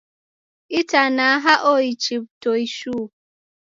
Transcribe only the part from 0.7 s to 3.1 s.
Itanaha oichi w'utoi shuu